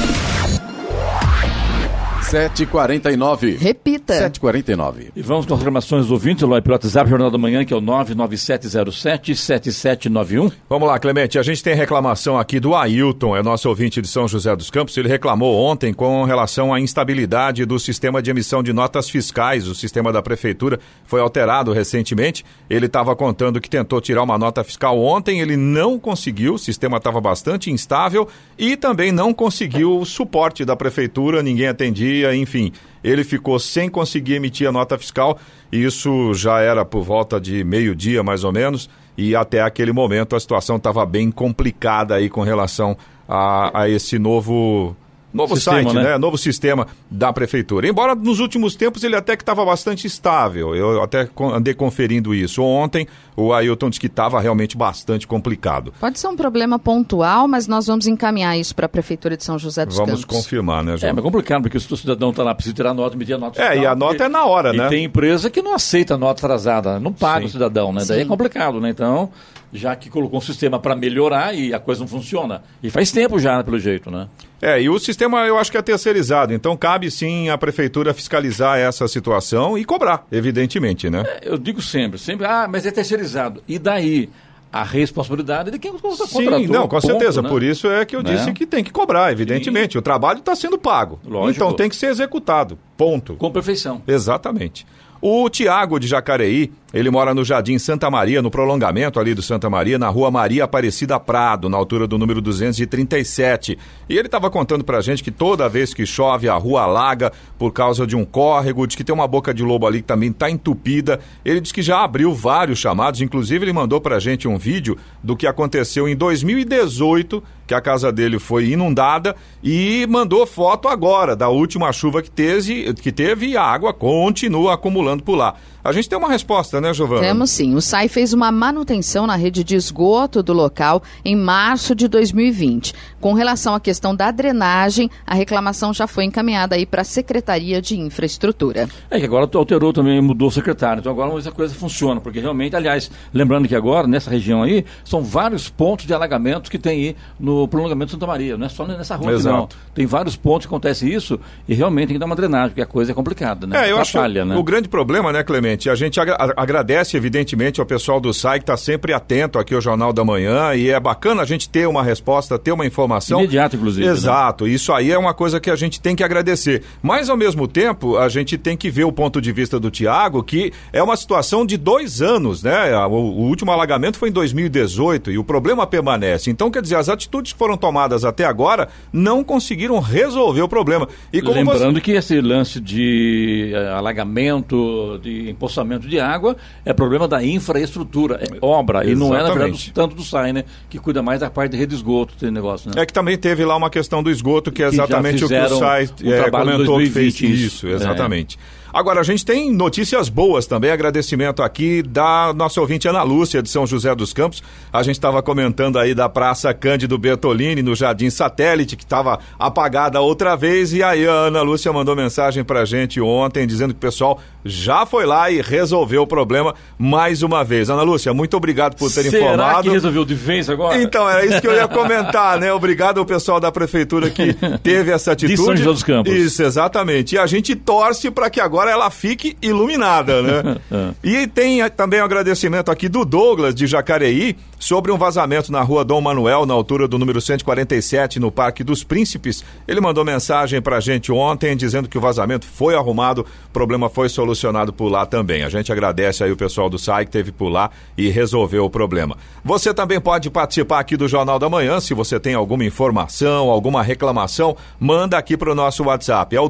[2.28, 3.57] 7h49.
[3.57, 4.30] Repita.
[4.30, 5.11] 7h49.
[5.15, 7.78] E vamos com as reclamações dos ouvintes, Eloy, pelo WhatsApp, Jornal da Manhã, que é
[7.78, 10.51] o 99707-7791.
[10.69, 11.39] Vamos lá, Clemente.
[11.39, 14.97] A gente tem reclamação aqui do Ailton, é nosso ouvinte de São José dos Campos.
[14.97, 19.69] Ele reclamou ontem com relação à instabilidade do sistema de emissão de notas fiscais.
[19.69, 22.43] O sistema da prefeitura foi alterado recentemente.
[22.69, 26.97] Ele estava contando que tentou tirar uma nota fiscal ontem, ele não conseguiu, o sistema
[26.97, 32.72] estava bastante instável e também não conseguiu o suporte da prefeitura, ninguém atendia enfim,
[33.03, 35.38] ele ficou sem conseguir emitir a nota fiscal,
[35.72, 40.36] e isso já era por volta de meio-dia, mais ou menos, e até aquele momento
[40.36, 42.97] a situação estava bem complicada aí com relação
[43.28, 44.95] a, a esse novo
[45.38, 46.03] Novo sistema, site, né?
[46.03, 46.17] né?
[46.17, 47.88] Novo sistema da prefeitura.
[47.88, 50.75] Embora nos últimos tempos ele até que estava bastante estável.
[50.75, 52.63] Eu até andei conferindo isso.
[52.63, 55.93] Ontem o Ailton disse que estava realmente bastante complicado.
[55.99, 59.59] Pode ser um problema pontual, mas nós vamos encaminhar isso para a prefeitura de São
[59.59, 60.25] José dos vamos Campos.
[60.25, 61.09] Vamos confirmar, né, João?
[61.09, 63.35] É, mas é complicado, porque se o cidadão está lá, precisa tirar a nota, emitir
[63.35, 63.61] a nota.
[63.61, 64.88] É, fiscal, e a nota é na hora, né?
[64.88, 67.45] E tem empresa que não aceita a nota atrasada, não paga Sim.
[67.45, 68.01] o cidadão, né?
[68.01, 68.07] Sim.
[68.07, 68.89] Daí é complicado, né?
[68.89, 69.29] Então,
[69.71, 72.63] já que colocou um sistema para melhorar e a coisa não funciona.
[72.81, 74.27] E faz tempo já, né, pelo jeito, né?
[74.62, 78.78] É, e o sistema eu acho que é terceirizado, então cabe sim a prefeitura fiscalizar
[78.78, 81.24] essa situação e cobrar, evidentemente, né?
[81.28, 83.62] É, eu digo sempre, sempre, ah, mas é terceirizado.
[83.68, 84.30] E daí?
[84.70, 86.28] A responsabilidade de quem contratou.
[86.28, 87.41] Sim, não, com ponto, certeza.
[87.41, 87.47] Né?
[87.47, 88.36] Por isso é que eu né?
[88.36, 89.93] disse que tem que cobrar, evidentemente.
[89.93, 89.99] Sim.
[89.99, 91.20] O trabalho está sendo pago.
[91.26, 91.55] Lógico.
[91.55, 92.78] Então tem que ser executado.
[92.97, 93.36] Ponto.
[93.36, 94.01] Com perfeição.
[94.05, 94.86] Exatamente.
[95.22, 99.69] O Tiago de Jacareí, ele mora no Jardim Santa Maria, no prolongamento ali do Santa
[99.69, 103.77] Maria, na rua Maria Aparecida Prado, na altura do número 237.
[104.07, 107.73] E ele estava contando pra gente que toda vez que chove a rua alaga por
[107.73, 110.49] causa de um córrego, diz que tem uma boca de lobo ali que também está
[110.49, 111.19] entupida.
[111.43, 115.35] Ele diz que já abriu vários chamados, inclusive ele mandou pra gente um vídeo do
[115.35, 121.49] que aconteceu em 2018 que a casa dele foi inundada e mandou foto agora da
[121.49, 125.55] última chuva que teve, que teve e a água continua acumulando por lá.
[125.88, 127.21] A gente tem uma resposta, né, Giovana?
[127.21, 127.73] Temos sim.
[127.73, 132.93] O SAI fez uma manutenção na rede de esgoto do local em março de 2020.
[133.21, 137.81] Com relação à questão da drenagem, a reclamação já foi encaminhada aí para a Secretaria
[137.81, 138.89] de Infraestrutura.
[139.09, 140.99] É que agora alterou também, mudou o secretário.
[140.99, 145.23] Então agora essa coisa funciona, porque realmente, aliás, lembrando que agora, nessa região aí, são
[145.23, 148.57] vários pontos de alagamentos que tem aí no prolongamento de Santa Maria.
[148.57, 149.55] Não é só nessa rua, Exato.
[149.55, 149.69] não.
[149.95, 152.85] Tem vários pontos que acontece isso e realmente tem que dar uma drenagem, porque a
[152.85, 153.88] coisa é complicada, né?
[153.88, 154.57] É, eu acho né?
[154.57, 155.76] o grande problema, né, Clemente?
[155.89, 159.82] A gente agra agradece, evidentemente, ao pessoal do SAI que está sempre atento aqui ao
[159.82, 163.39] Jornal da Manhã e é bacana a gente ter uma resposta, ter uma informação.
[163.39, 164.05] Imediata, inclusive.
[164.05, 164.11] Né?
[164.11, 164.65] Exato.
[164.65, 164.71] Né?
[164.71, 166.84] Isso aí é uma coisa que a gente tem que agradecer.
[167.01, 170.43] Mas, ao mesmo tempo, a gente tem que ver o ponto de vista do Tiago,
[170.43, 172.95] que é uma situação de dois anos, né?
[173.05, 176.49] O, o último alagamento foi em 2018 e o problema permanece.
[176.49, 181.07] Então, quer dizer, as atitudes que foram tomadas até agora não conseguiram resolver o problema.
[181.32, 182.01] E Lembrando você...
[182.01, 186.55] que esse lance de uh, alagamento, de empoçamento de água,
[186.86, 188.99] é problema da infraestrutura, é obra.
[188.99, 189.15] Exatamente.
[189.15, 190.63] E não é, na verdade, tanto do SAI, né?
[190.89, 193.01] Que cuida mais da parte de rede de esgoto, tem negócio, né?
[193.01, 195.78] É que também teve lá uma questão do esgoto, que é exatamente o que o
[195.78, 197.59] SAI é, comentou 2020, que fez.
[197.59, 198.57] Isso, exatamente.
[198.57, 198.86] É.
[198.98, 200.89] Agora, a gente tem notícias boas também.
[200.89, 204.64] Agradecimento aqui da nossa ouvinte Ana Lúcia, de São José dos Campos.
[204.91, 210.20] A gente estava comentando aí da Praça Cândido Bertolini, no Jardim Satélite, que estava apagada
[210.20, 210.93] outra vez.
[210.93, 215.06] E aí a Ana Lúcia mandou mensagem pra gente ontem, dizendo que o pessoal já
[215.06, 217.91] foi lá e resolveu o problema mais uma vez.
[217.91, 219.62] Ana Lúcia, muito obrigado por ter Será informado.
[219.62, 221.00] Será que resolveu de vez agora?
[221.00, 222.74] Então, era isso que eu ia comentar, né?
[222.74, 225.56] Obrigado ao pessoal da prefeitura que teve essa atitude.
[225.56, 226.34] De São José dos Campos.
[226.34, 227.36] Isso, exatamente.
[227.36, 230.77] E a gente torce para que agora ela fique iluminada, né?
[230.89, 231.13] É.
[231.23, 236.05] e tem também um agradecimento aqui do Douglas, de Jacareí, sobre um vazamento na rua
[236.05, 239.63] Dom Manuel, na altura do número 147, no Parque dos Príncipes.
[239.88, 244.29] Ele mandou mensagem pra gente ontem dizendo que o vazamento foi arrumado, o problema foi
[244.29, 245.63] solucionado por lá também.
[245.63, 248.89] A gente agradece aí o pessoal do SAI que teve por lá e resolveu o
[248.89, 249.35] problema.
[249.63, 254.03] Você também pode participar aqui do Jornal da Manhã, se você tem alguma informação, alguma
[254.03, 256.55] reclamação, manda aqui pro nosso WhatsApp.
[256.55, 256.69] É o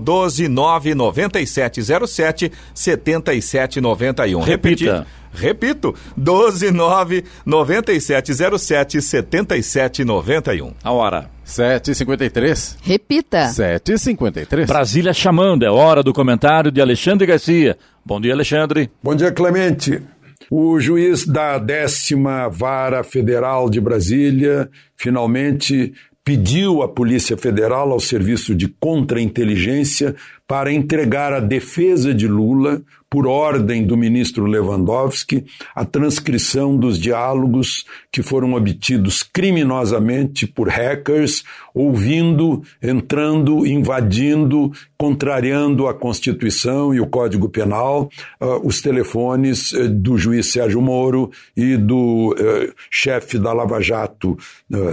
[2.05, 4.41] 1299707 7791.
[4.41, 5.07] Repita.
[5.33, 10.73] Repito, 129 9707 7791.
[10.83, 11.29] A hora.
[11.45, 12.77] 7h53.
[12.81, 13.47] Repita.
[13.47, 14.65] 7h53.
[14.65, 17.77] Brasília chamando, é hora do comentário de Alexandre Garcia.
[18.05, 18.89] Bom dia, Alexandre.
[19.01, 20.01] Bom dia, Clemente.
[20.49, 25.93] O juiz da décima vara federal de Brasília finalmente
[26.27, 30.13] pediu à Polícia Federal, ao Serviço de Contra-Inteligência,
[30.45, 37.85] para entregar à defesa de Lula, por ordem do ministro Lewandowski, a transcrição dos diálogos
[38.11, 41.43] que foram obtidos criminosamente por hackers,
[41.73, 48.09] ouvindo, entrando, invadindo, contrariando a Constituição e o Código Penal,
[48.41, 54.37] uh, os telefones uh, do juiz Sérgio Moro e do uh, chefe da Lava Jato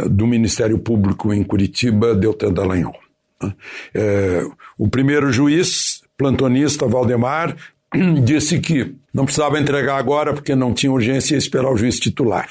[0.08, 2.94] do Ministério Público em Curitiba, Deltan Dallagnol.
[3.92, 4.46] É,
[4.78, 7.56] o primeiro juiz, plantonista Valdemar,
[8.24, 12.50] disse que não precisava entregar agora porque não tinha urgência e esperar o juiz titular.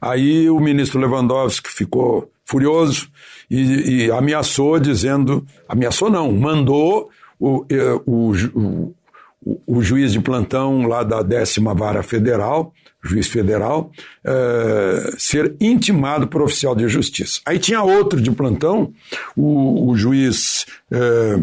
[0.00, 3.08] Aí o ministro Lewandowski ficou furioso
[3.50, 7.08] e, e ameaçou, dizendo: ameaçou não, mandou
[7.38, 7.64] o,
[8.06, 8.94] o, o,
[9.66, 12.72] o, juiz de plantão lá da décima vara federal,
[13.02, 13.90] juiz federal,
[14.24, 17.40] é, ser intimado por oficial de justiça.
[17.46, 18.92] Aí tinha outro de plantão,
[19.36, 21.40] o, o juiz é,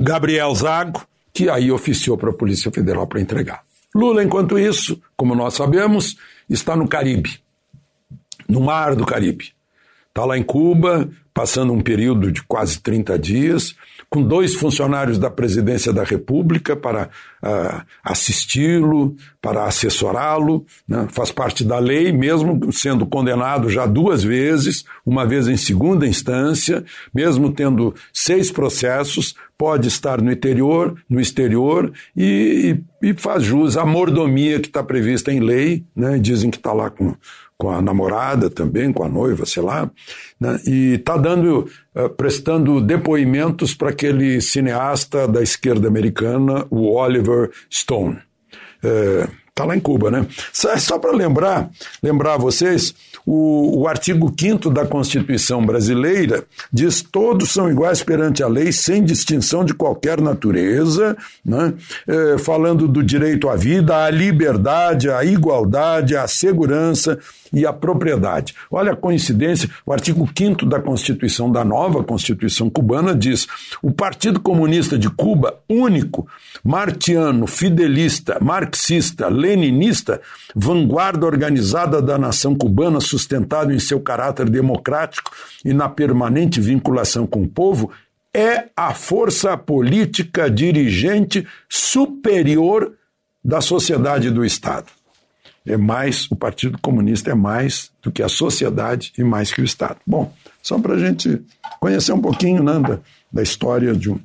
[0.00, 3.64] Gabriel Zago, que aí oficiou para a Polícia Federal para entregar.
[3.92, 6.16] Lula, enquanto isso, como nós sabemos,
[6.48, 7.40] está no Caribe,
[8.48, 9.52] no mar do Caribe.
[10.08, 13.74] Está lá em Cuba, passando um período de quase 30 dias,
[14.14, 17.08] com dois funcionários da Presidência da República para
[17.42, 21.08] uh, assisti-lo, para assessorá-lo, né?
[21.10, 26.84] faz parte da lei, mesmo sendo condenado já duas vezes, uma vez em segunda instância,
[27.12, 33.84] mesmo tendo seis processos, pode estar no interior, no exterior e, e, faz jus à
[33.84, 36.18] mordomia que está prevista em lei, né?
[36.20, 37.16] dizem que está lá com
[37.64, 39.90] com a namorada também, com a noiva, sei lá,
[40.38, 40.60] né?
[40.66, 48.18] e está dando, uh, prestando depoimentos para aquele cineasta da esquerda americana, o Oliver Stone.
[49.48, 50.26] Está é, lá em Cuba, né?
[50.52, 51.70] Só, só para lembrar,
[52.02, 52.94] lembrar vocês,
[53.24, 59.02] o, o artigo 5 da Constituição brasileira diz todos são iguais perante a lei, sem
[59.02, 61.72] distinção de qualquer natureza, né?
[62.06, 67.18] É, falando do direito à vida, à liberdade, à igualdade, à segurança
[67.54, 68.54] e à propriedade.
[68.70, 73.46] Olha a coincidência, o artigo 5 da Constituição, da nova Constituição cubana, diz:
[73.82, 76.26] o Partido Comunista de Cuba, único,
[76.62, 80.20] martiano, fidelista, marxista, leninista,
[80.54, 85.30] vanguarda organizada da nação cubana, sustentado em seu caráter democrático
[85.64, 87.90] e na permanente vinculação com o povo,
[88.34, 92.92] é a força política dirigente superior
[93.44, 94.86] da sociedade do Estado
[95.66, 99.64] é mais, o Partido Comunista é mais do que a sociedade e mais que o
[99.64, 99.96] Estado.
[100.06, 101.42] Bom, só para a gente
[101.80, 102.98] conhecer um pouquinho né, da,
[103.32, 104.18] da, história de um,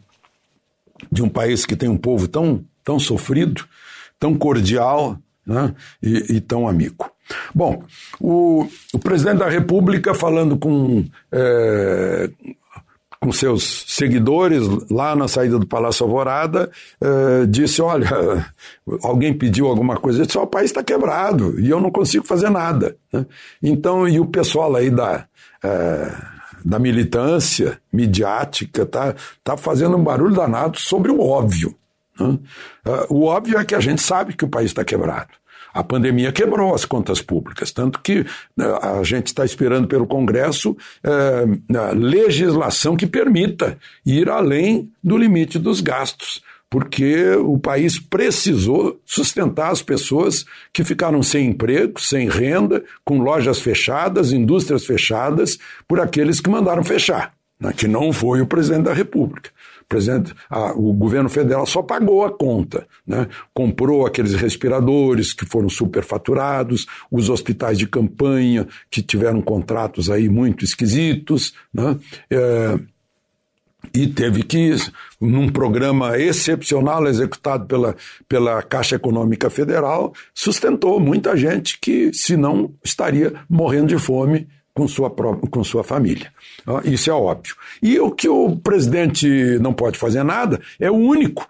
[1.12, 3.66] de um país que tem um povo tão, tão sofrido,
[4.20, 5.74] tão cordial né,
[6.04, 7.10] e, e tão amigo.
[7.54, 7.84] Bom,
[8.20, 12.30] o, o, presidente da República falando com é,
[13.22, 18.46] com seus seguidores lá na saída do Palácio Alvorada, eh, disse: Olha,
[19.04, 22.96] alguém pediu alguma coisa, disse: O país está quebrado e eu não consigo fazer nada.
[23.12, 23.26] Né?
[23.62, 25.26] Então, e o pessoal aí da.
[25.64, 31.74] Eh, da militância midiática tá, tá fazendo um barulho danado sobre o óbvio.
[32.20, 32.38] Né?
[32.86, 35.30] Uh, o óbvio é que a gente sabe que o país está quebrado.
[35.80, 38.26] A pandemia quebrou as contas públicas, tanto que
[38.56, 45.58] né, a gente está esperando pelo Congresso é, legislação que permita ir além do limite
[45.58, 52.84] dos gastos porque o país precisou sustentar as pessoas que ficaram sem emprego, sem renda,
[53.04, 55.58] com lojas fechadas, indústrias fechadas,
[55.88, 59.50] por aqueles que mandaram fechar, né, que não foi o presidente da República
[59.90, 63.28] presidente, a, o governo federal só pagou a conta, né?
[63.54, 70.64] comprou aqueles respiradores que foram superfaturados, os hospitais de campanha que tiveram contratos aí muito
[70.64, 71.98] esquisitos, né?
[72.30, 72.80] É,
[73.96, 74.76] e teve que,
[75.20, 77.96] num programa excepcional executado pela,
[78.28, 84.88] pela Caixa Econômica Federal, sustentou muita gente que, se não, estaria morrendo de fome com
[84.88, 86.32] sua, própria, com sua família.
[86.86, 87.56] Isso é óbvio.
[87.82, 89.28] E o que o presidente
[89.60, 91.48] não pode fazer nada é o único,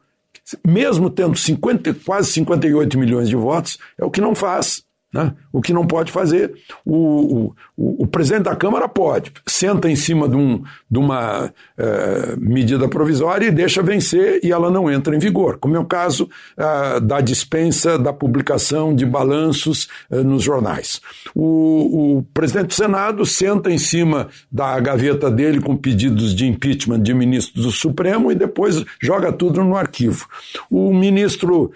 [0.66, 4.84] mesmo tendo 50, quase 58 milhões de votos, é o que não faz.
[5.12, 5.34] Né?
[5.52, 6.54] O que não pode fazer,
[6.86, 12.36] o, o, o, presidente da Câmara pode, senta em cima de, um, de uma é,
[12.38, 16.30] medida provisória e deixa vencer e ela não entra em vigor, como é o caso
[16.56, 21.02] é, da dispensa da publicação de balanços é, nos jornais.
[21.34, 27.02] O, o, presidente do Senado senta em cima da gaveta dele com pedidos de impeachment
[27.02, 30.28] de ministros do Supremo e depois joga tudo no arquivo.
[30.70, 31.72] O ministro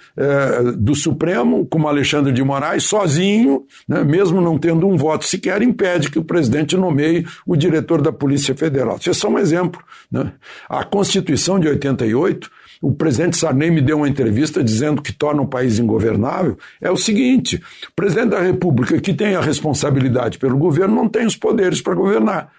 [0.77, 5.61] do Supremo, como Alexandre de Moraes, sozinho sozinho, né, mesmo não tendo um voto sequer,
[5.61, 8.97] impede que o presidente nomeie o diretor da Polícia Federal.
[8.99, 9.81] Isso é só um exemplo.
[10.11, 10.33] Né?
[10.69, 12.51] A Constituição de 88
[12.81, 16.97] o presidente Sarney me deu uma entrevista dizendo que torna o país ingovernável, é o
[16.97, 21.81] seguinte: o presidente da República, que tem a responsabilidade pelo governo, não tem os poderes
[21.81, 22.51] para governar.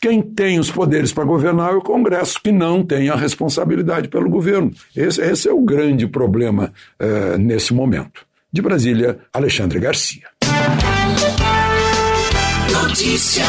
[0.00, 4.30] Quem tem os poderes para governar é o Congresso, que não tem a responsabilidade pelo
[4.30, 4.70] governo.
[4.94, 8.24] Esse, esse é o grande problema eh, nesse momento.
[8.54, 10.28] De Brasília, Alexandre Garcia.
[12.70, 13.44] Notícia.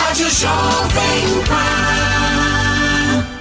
[0.00, 2.11] Rádio Jovem Pan.